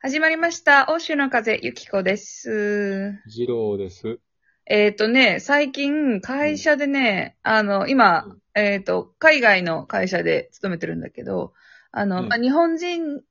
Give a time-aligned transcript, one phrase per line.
[0.00, 0.86] 始まりました。
[0.90, 3.20] 欧州の風、ゆきこです。
[3.26, 4.20] 二郎です。
[4.64, 11.52] えっ、とね、最近、会社でね、あの、今うん、えっ、と、海外の会社で勤めてるんだけど、
[11.90, 13.22] あの、うんまあ、日本人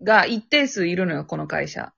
[0.00, 1.92] が一定数いるのよ、この会社。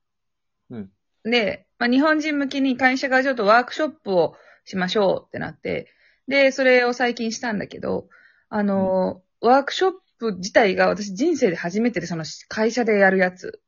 [0.71, 0.91] うん。
[1.23, 4.33] で、まあ、日本人向きに会社がちょっとワークショップを
[4.65, 5.93] しましょうってなって、
[6.27, 8.09] で、それを最近したんだけど、
[8.49, 13.61] あの、ワークショップ自体が私人生で初めてで、その会社でやるやつ。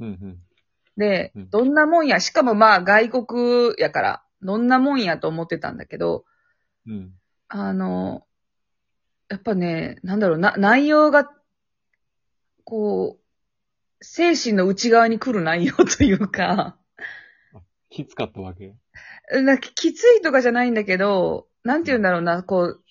[0.00, 0.38] うんうん。
[0.96, 6.24] でうん、どんなもんや、しかもまあ外国やから、どんなもんやと思ってたんだけど、
[6.86, 7.12] うん。
[7.48, 8.26] あの、
[9.28, 11.30] やっぱね、なんだろう、な、内容が、
[12.64, 16.76] こう、精神の内側に来る内容というか、
[17.90, 18.76] きつかったわけ？
[19.32, 22.84] なんかきついとかじゃないんだけど、なんて言うんだろうな、こう、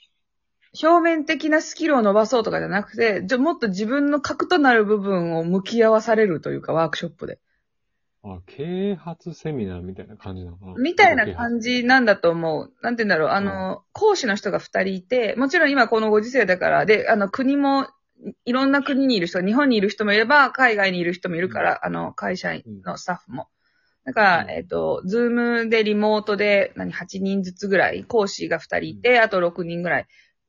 [0.82, 7.40] 表面的なスキルを伸ばそうとかじゃなくて、じゃもっと自分の核となる部分を向き合わされるというか、ワークショップで。
[8.24, 10.74] あ、啓発セミナーみたいな感じなのかな？
[10.76, 12.74] みたいな感じなんだと思う。
[12.82, 13.30] なんて言うんだろう。
[13.30, 17.88] あの、講師の人が二人いて、もちろん今このご時世だから、で、あの、国も、
[18.46, 23.48] いろんな国にいる人、日本にいる人もいれば、海外にいる人もいるから、あの、会社員のスタッフも。
[24.06, 30.08] だから、うんえっ、と、 Zoom でリモートで、何、8人ずつぐらい、講師が二人いて、あと6人ぐらい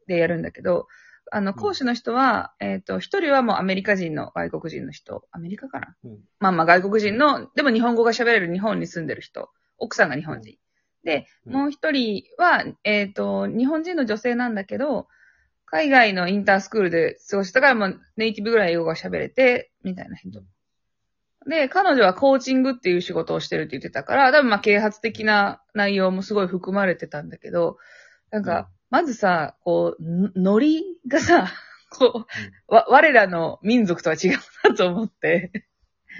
[0.08, 0.88] でやるんだけど、
[1.30, 5.94] あの、講師の人は、えっ、と、一人はもうアメリカ人の外国人の人、アメリカかな？
[6.04, 6.18] うん。
[6.40, 10.56] まあまあ外国人の、でも日本語が喋れる日本に住んでる人、奥さんが日本人。
[11.04, 11.52] で、うん。
[11.52, 15.06] もう一人は、えっ、と、日本人の女性なんだけど、
[15.66, 20.42] 海外のインタースクールで過ごしたから、もうネイティブぐらい英語が喋れて、みたいな人。
[21.46, 27.76] で、彼女はコーチングっていう仕事をしてるって言ってたから、多分まあ啓発的な内容もすごい含まれてたんだけど、
[28.30, 31.48] なんか、まずさ、こう、んノリがさ、
[31.90, 32.26] こ
[32.68, 34.30] う、わ、我らの民族とは違う
[34.68, 35.52] なと思って。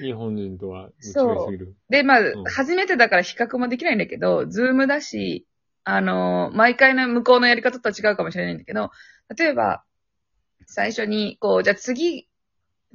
[0.01, 1.51] 日本人とは違いすそう。
[1.51, 1.77] ぎる。
[1.89, 5.47] で、まあん、初めてだから比較もできないんだけど、ズームだし、
[5.85, 8.91] あの、毎回の向こうのやり方とは違うかもしれないんだけど、
[9.37, 9.85] 例えば、
[10.67, 12.29] 最初に、こう、じゃあ次、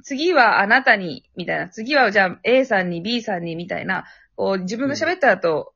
[0.04, 5.73] 次はあなたに、みたいな、次はじゃあ A さんに B さんに、みたいな、こう、自分が喋った後、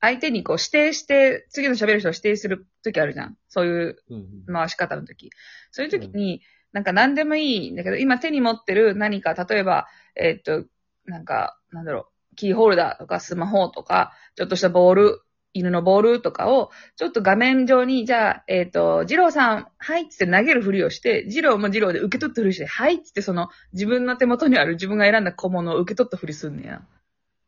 [0.00, 3.36] 相手にこう指定して、次の喋る人を指定する時あるじゃん。
[3.48, 4.52] そういううん。
[4.52, 5.30] 回し方の時。
[5.70, 10.64] そういう時に、なんか何でもいいんだけど、今手に持ってる何か、例えば、えっと、
[11.04, 15.22] なんか、なんだろう、キーホルダーとかスマホとか、ちょっとしたボール、
[15.52, 26.82] 犬のボールとかを、ちょっと画面上に、じゃあ、えっ、と、ジローさん、はいっつって投げるふりをして、ジローもジローで受け取ったふりして、はいっつってその、自分の手元にある自分が選んだ小物を受け取ったふりすんねや。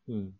[0.09, 0.33] うん。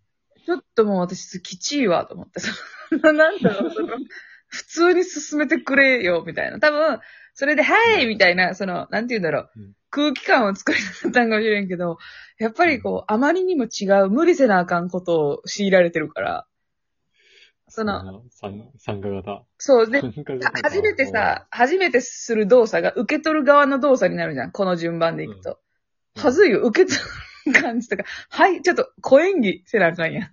[0.46, 2.40] ちょっともう私、きちいわ、と思って。
[2.42, 2.52] そ
[2.98, 3.98] の、なんだろう、その、
[4.48, 6.60] 普通に進めてくれよ、みたいな。
[6.60, 7.00] 多分、
[7.34, 9.74] それで、はいみたいな、その、なんて言うんだろううん。
[9.90, 11.98] 空気感を作りたかったんかもしれんけど、
[12.38, 16.48] やっぱりこう、あまりにも違う、無理せなあかんことを強いられてるから、
[17.70, 19.46] その、参参加型。
[19.58, 20.02] そう、で、
[20.62, 24.52] 初めてさ、、初めてする動作が受け取る側の動作になるじゃん。
[24.52, 25.50] この順番でいくと。
[25.50, 25.56] うん
[26.16, 27.06] はずいよ、受け取る
[27.54, 30.30] 感じとか、はい、ちょっと、小演技せなあかんやん。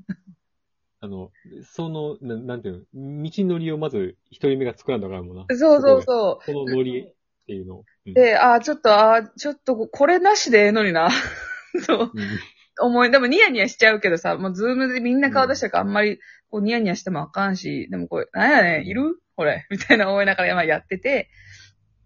[1.02, 1.30] あの、
[1.64, 5.46] その、ななんていうの、道のりをまず一人目が作らんとあかんもんな。
[5.56, 6.02] そうそうう。
[6.02, 6.44] そう。
[6.44, 7.14] このノリっ
[7.46, 7.84] ていうのを。
[8.06, 11.08] うん、で、あーちょっと、あーちょっと、これなしでええのにな。
[11.86, 16.18] そう、うん、思い、でもニヤニヤしちゃうけどさ、もうズームでみんな顔出してるからあんまり、
[16.50, 19.20] こうニヤニヤしてもあかんし、でもこれ、なんやねん、いる？
[19.36, 19.66] これ。
[19.70, 21.30] みたいな思いながらまあやってて、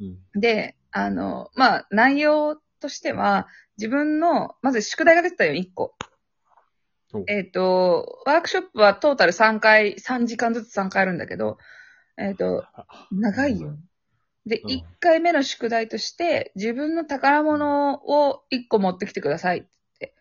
[0.00, 0.40] うん。
[0.40, 5.94] で、あの、まあ、内容としては、自分の、まず宿題が出てたよ、1個
[7.14, 7.24] お。
[7.28, 11.56] えっ、と、ワークショップはトータル3回、3時間ずつ3回あるんだけど、
[12.18, 12.64] えっ、と、
[13.10, 13.78] 長いよ。
[14.44, 19.64] で、うん1回目の宿題として、自分の宝物を1個持ってきてくださいっ
[19.98, 20.14] て。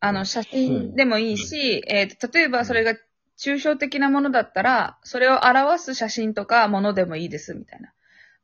[0.00, 2.94] あの、写真でもいいし、えっ、と、例えばそれが
[3.38, 7.94] 抽象的なものだったら、それを表す写真とかものでもいいです、みたいな。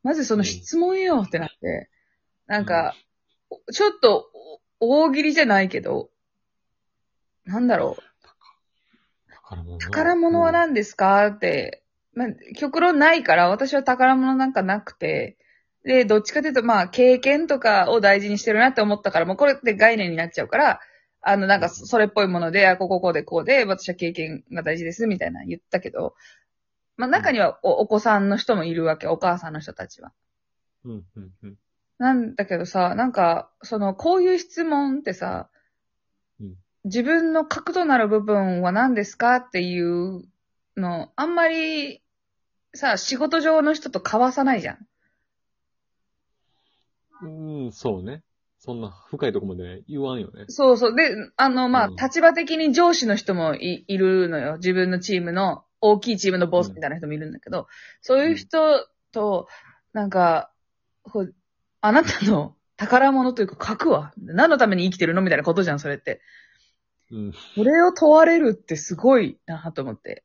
[0.01, 1.89] まずその質問よってなって、
[2.47, 2.95] なんか、
[3.71, 4.29] ちょっと
[4.79, 6.09] お大喜利じゃないけど、
[7.45, 8.03] なんだろう。
[9.33, 9.77] 宝物。
[9.79, 11.27] 宝物は何ですか？
[11.27, 11.83] って、
[12.13, 15.37] まあ、極論ないから、私は宝物なんかなくて、
[15.83, 20.79] で、どっちかというと、まあ、経験とかを大事にしてるなって思ったから、もうこれって概念になっちゃうから、
[21.21, 26.15] あの、なんか、それっぽいもので、あ、こここうでこうで、私は経験が大事です、みたいな言ったけど、
[26.97, 30.11] まあ、中にはおお子さんの人もいるわけ、お母さんの人たちは。
[30.83, 31.57] うん、うん、うん。
[31.99, 35.49] なんだけどさ、なんか、その、こういう質問ってさ、
[36.39, 36.55] うん
[36.85, 40.23] 自分の核となる部分は何ですかっていう
[40.77, 42.01] の、あんまり、
[42.73, 44.87] さ、仕事上の人と交わさないじゃん。
[47.21, 48.23] うん、そうね。
[48.59, 50.45] そんな深いとこまで言わんよね。
[50.47, 50.95] そうそう。
[50.95, 54.55] で、あの、まあ、うん立場的に上司の人もいいるのよ。
[54.55, 57.67] 自分のチームの、大きいチームのボスみたいな人もいるんだけど、
[58.01, 59.47] そういう人と、
[59.91, 60.51] なんか、
[61.03, 61.33] こう
[61.81, 66.21] あなたの宝物というか核は何のために生きてるのみたいなことじゃん、それって。
[67.11, 67.33] うん。
[67.55, 70.23] それを問われるってすごいなと思って。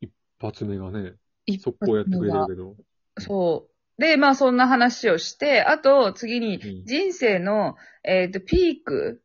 [0.00, 0.10] 一
[0.40, 1.14] 発目がね、
[1.46, 2.76] 一速攻やってくれてるけど。
[3.18, 3.68] そ
[3.98, 4.00] う。
[4.00, 9.22] で、まあそんな話をして、あと次にうん人生の、えっ、と、ピーク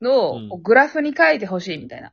[0.00, 2.12] のうんグラフに書いてほしいみたいな。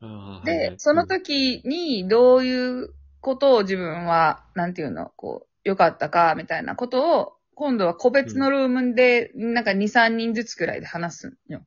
[0.00, 11.64] ああはいはでい、その時にどういうことを自分は、なんていうの、こう、良かったか、みたいなことを、今度は個別のルームで、なんか2、3人ずつくらいで話すんよ。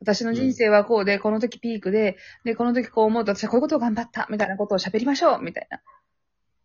[0.00, 5.80] 私の人生はこうで、この時ピークで、で、この時こう思うと私はこういうことを頑張った、みたいなことを喋りましょう、みたいな。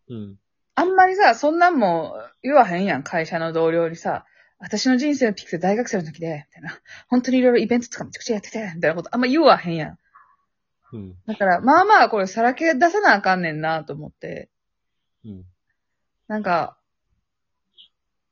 [0.08, 0.38] うん。
[0.74, 4.24] あんまりさ、そんなんも言わへんやん、会社の同僚にさ。
[4.58, 6.80] 私の人生のピークで大学生の時で、みたいな。
[7.08, 9.98] 本当にいろいろイベントとかめちゃくちゃやってて、みたいなことあんま言わへんやん。
[10.92, 11.14] うん。
[11.26, 14.50] だから、まあまあこれさらけ出さなあかんねんなと思って。
[15.24, 15.44] うん。
[16.28, 16.76] なんか、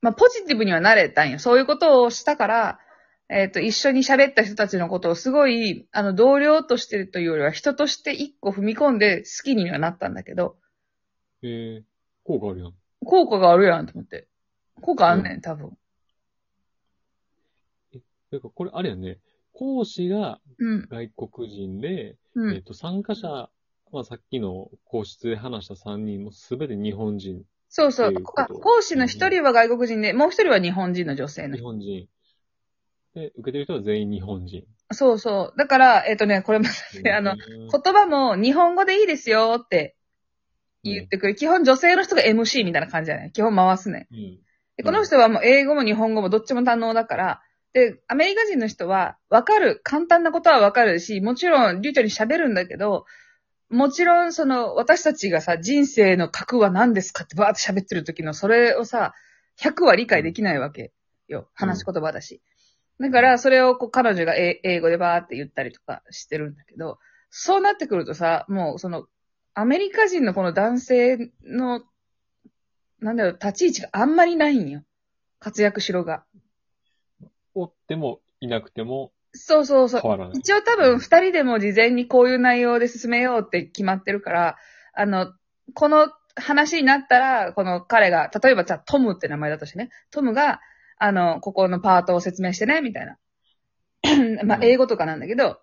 [0.00, 1.38] まあポジティブにはなれたんよ。
[1.38, 2.78] そういうことをしたから、
[3.28, 10.56] えっ、と、一緒に喋った人たちのことをすごい、あの、同僚としてというよりは人として一個踏み込んで好きにはなったんだけど、
[11.42, 11.82] えー、
[12.24, 12.74] 効果あるやん。
[13.04, 14.28] 効果があるやんと思って。
[14.82, 15.76] 効果あんねん、多分。
[18.30, 19.18] てか、これあれやね、
[19.54, 20.88] 講師がうん。
[20.88, 22.54] 外国人で、うん。
[22.54, 23.48] えっと、参加者、
[23.92, 27.42] まあ、さっきの講室で話した3人もすべて日本人。
[27.68, 28.24] そうそうっていう。
[28.24, 32.08] ことあ講師の一人は外国人で、もう一人は日本人の女性の日本人。
[33.14, 34.64] で、受けてる人は全員日本人。
[34.92, 35.58] そうそう。
[35.58, 36.66] だから、えっ、とね、これも、
[37.16, 37.36] あの、うん
[37.68, 39.96] 言葉も日本語でいいですよって
[40.82, 41.34] 言ってくる。
[41.34, 44.08] 基本女性の人が MC みたいな感じじゃない基本回すね。
[44.12, 44.38] うん。
[44.76, 47.42] で、この人はもう英語も日本語もどっちも堪能だから、
[47.75, 53.05] で、アメリカ人の人はわかる、簡単なことはわかるし、もちろん流暢に喋るんだけど、
[53.69, 59.12] もちろんその、私たちがさ、人生の核は何ですかってバーって喋ってる時のそれをさ、
[59.59, 60.93] 100は理解できないわけ
[61.26, 61.50] よ。
[61.53, 62.41] 話し言葉だし。
[63.00, 67.00] だから、それをこう彼女が英英語でバーって言ったりとかしてるんだけど、
[67.31, 69.06] そうなってくるとさ、もうその、
[69.55, 71.82] アメリカ人のこの男性の、
[73.00, 74.85] なんだろう、立ち位置があんまりないんよ。
[75.41, 76.25] 活躍しろが。
[77.54, 80.00] おってもいなくてもそうそうそう。
[80.00, 80.38] 変わらない。
[80.38, 84.56] 一応多分二人でも事前にこういう内容で進めようって決まってるから、
[84.94, 85.32] あの、
[85.74, 90.60] この話になったら、この彼が、例えばじゃあトムって名前だとしてね、トムが、
[90.98, 93.18] あの、ここのパートを説明してね、みたいな。
[94.44, 95.58] まあ、うん英語とかなんだけど、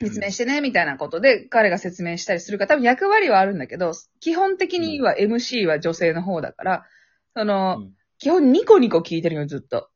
[0.00, 6.86] 説明してね、みたいなことで、彼が説明したりするから、多分役割はあるんだけど、基本的には MC は女性の方だから、
[7.34, 9.90] その、うん基本ニコニコ聞いてるよ、ずっと。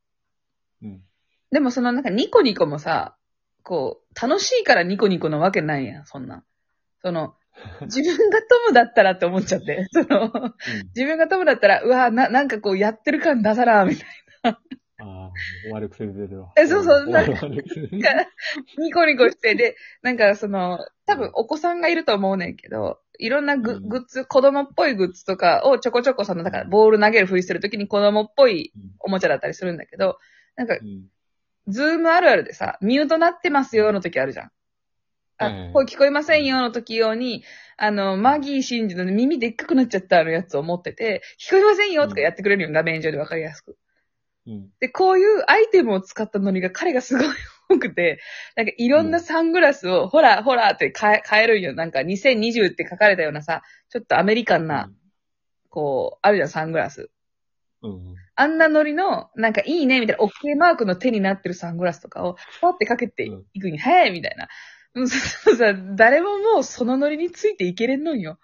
[0.83, 1.06] うん。
[1.51, 3.17] でもそのなんかニコニコもさ、
[3.63, 6.45] こう、楽しいからニコニコのわけないやん、そんな。
[7.03, 7.35] その、
[7.83, 10.31] 自分がトムだったらって思っちゃって、その、
[10.95, 14.07] 自分がトムだったら、うわな、なんかこうやってる感出さな、みたい
[14.99, 15.33] ああ、
[15.75, 16.53] 悪癖出てるわ。
[16.57, 18.27] えそうそうなんか悪癖出てるな。
[18.79, 30.19] ニコニコして、で、なんかその、多分お子さんがいると思うねんけど、いろんなグ,、うんグッズ、子供っぽいグッズとかをちょこちょこその、だからボール投げるふりするときに子供っぽいおもちゃだったりするんだけど、
[30.57, 31.09] なんかうん。
[31.69, 34.51] Zoom あるあるでさ、ミュートなってますよの時あるじゃん。
[35.39, 37.45] あ、はいはい声聞こえませんよの時用に、
[37.77, 43.77] あの、マギー真司の耳でっかくなっちゃったのやつを持ってて、聞こえませんよとかやってくれるよ、画面上でわかりやすく。
[44.47, 44.69] うん。
[44.81, 47.27] で、こういうアイテムを使ったノリが彼がすごい
[47.69, 48.21] 多くて、
[48.55, 51.75] なんかいろんなサングラスを、ほら、ほらって変え、変えるんよ。
[51.75, 54.91] なんか2020って書かれたようなさ、ちょっとアメリカンな、
[55.69, 57.11] こう、あるじゃん、サングラス。
[57.83, 58.16] うん。
[58.37, 64.49] あんなノリの、なんかいいね、みたいな、OK マークの手になってるサングラスとかを、パってかけていくに、はい、みたいな。
[64.95, 68.39] うんそうさ、誰ももうそのノリについていけれんのんよ。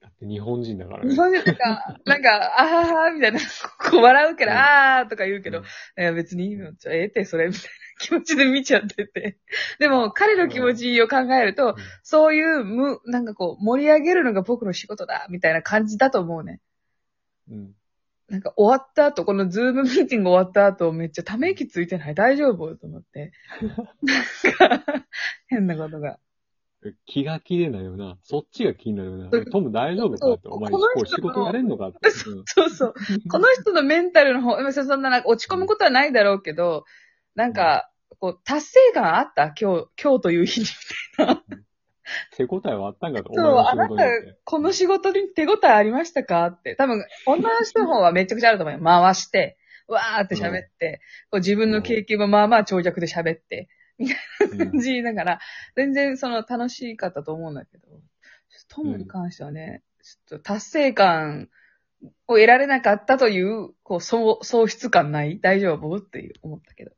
[0.00, 1.10] だって日本人だからね。
[1.10, 3.40] 日本人とか、なんか、あははみたいな、
[3.90, 4.58] こう笑うから、うん
[5.00, 9.38] あーとか言うけど、うんいや別にいいの、ちょ、ええって、それ、みたいな気持ちで見ちゃってて。
[9.80, 16.60] でも、彼の気持ちを考えると、うんそういう、む、なんかこう、盛り上げるのが僕の仕事だ、みたいな感じだと思うね。
[17.50, 17.74] うん。
[18.34, 22.16] なんか終わった後、このズームミーティング終わった後、めっちゃため息ついてない？
[22.16, 22.74] 大丈夫？
[22.74, 23.30] と思って。
[24.02, 25.06] なんか、
[25.46, 26.18] 変なことが。
[27.06, 28.18] 気が気でないよな。
[28.24, 29.30] そっちが気になるよな。
[29.52, 30.48] トム大丈夫かって。
[30.48, 32.10] お前、こう仕事やれんのかって。
[32.10, 32.32] そ
[32.66, 32.94] うそう。
[33.30, 36.84] この人のメンタルの方、まあそんななんか落ち込むことはないだろうけど、
[37.36, 37.88] なんか、
[38.18, 39.54] こう、達成感あった？
[39.58, 40.66] 今日、今日という日に、
[41.18, 41.42] みたいな。
[42.36, 43.94] 手応えはあったんかと、おそう、あなた
[44.44, 46.76] この仕事に手応えありましたかって。
[46.76, 48.84] 多分、女の人の方はめちゃくちゃあると思うよ。
[48.84, 49.56] 回して、
[49.88, 53.74] わーって喋って、こう自分の経験もまあまあ長尺で喋って、うん
[54.58, 55.40] 感じながら、
[55.76, 57.86] 全然その楽しかったと思うんだけど、
[58.68, 61.48] トムに関してはね、ちょっと達成感
[62.26, 65.38] を得られなかったという、こう、喪喪失感ない？
[65.40, 65.96] 大丈夫？
[65.96, 66.92] っていう思ったけど。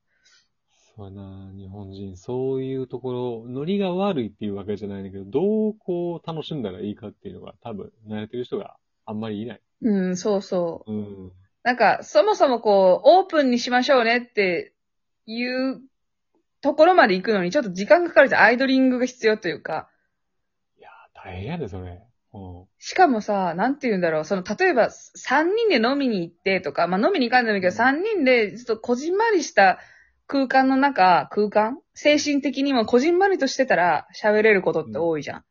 [0.96, 9.60] そうやな、日本人、そういうところ、ノリが悪いっていうわけじゃないんだけど、どうこう楽しんだらいいかっていうのが多分、慣れてる人があんまりいない。
[9.82, 10.90] うん、そうそう。
[10.90, 11.32] うん。
[11.62, 14.72] なんか、そもそもこう、オープンにしましょうねって
[15.26, 15.82] いう
[16.62, 18.42] ところまで行くのにちょっと時間がかかるじゃん。
[18.44, 19.90] アイドリングが必要というか。
[20.78, 22.02] いやー、大変やで、それ。
[22.32, 22.64] うん。
[22.78, 29.78] しかもさ、なんて言うんだろう、その、例えば、3人で飲みに行ってとか、まあ飲みに行かんでもいいけど、3人で、ちょっとこじんまりした
[30.26, 31.78] 空間の中、空間？
[31.94, 35.44] 精神的にもこじんまりとしてたら喋れることって多いじゃん。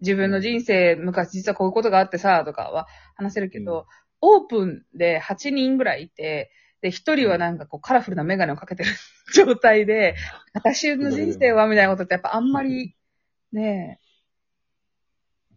[0.00, 3.86] 自分の人生、昔実はこういうことがあってさ、とかは話せるけど、
[4.20, 8.90] オープンで8人ぐらいいて、で、1人はなんかこうカラフルなメガネをかけてる
[9.34, 10.14] 状態で、
[10.52, 12.94] 私の人生はみたいなことってやっぱあんまり、
[13.52, 13.98] ね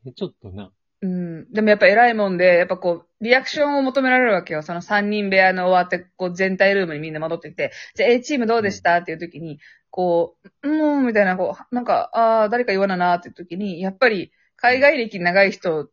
[0.05, 0.71] え、ちょっとな。
[1.01, 1.40] うん。
[1.51, 4.63] でもやっぱ偉いもんで、やっぱこう、リアクションを求められるわけよ。
[4.63, 15.89] その3人部屋の終わって、こう全体ルームにみんな戻ってきて、じゃあ A チームどうでしたっていう時に、こう、うーん、みたいな、こう、なんか、ああ、誰か言わななっていう時に、やっぱり海外歴長い人っ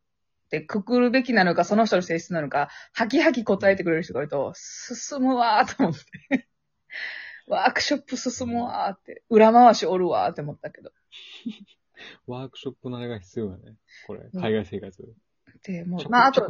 [0.51, 5.95] てくくるべきなのか、その人の性質なのか、はきはき答えてくれる人がいると、進むわーと思っ
[6.31, 6.49] て。
[7.49, 10.93] ワークショップ進むわーって、裏回しおるわーって思ったけど。
[12.27, 13.77] ワークショップのあれが必要だね。
[14.07, 15.03] これ、うん海外生活。
[15.63, 16.41] で、もうまあ、あと。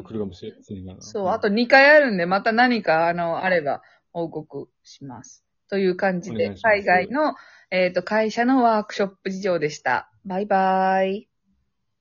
[1.01, 5.45] そう、あと2回あるんで、また何か、あの、あれば報告します。
[5.69, 7.35] という感じで海外の、
[7.71, 10.11] えっ、と、会社のワークショップ事情でした。
[10.25, 11.29] バイバイ。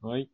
[0.02, 0.30] はい。